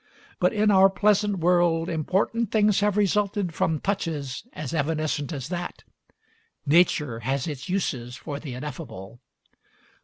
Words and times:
But 0.39 0.51
in 0.51 0.71
our 0.71 0.89
pleasant 0.89 1.37
world 1.37 1.87
important 1.87 2.49
things 2.51 2.79
have 2.79 2.97
resulted 2.97 3.53
from 3.53 3.79
touches 3.79 4.47
as 4.51 4.73
evanescent 4.73 5.31
as 5.31 5.49
that. 5.49 5.83
Nature 6.65 7.19
has 7.19 7.45
its 7.45 7.69
uses 7.69 8.15
for 8.15 8.39
the 8.39 8.55
ineffable. 8.55 9.19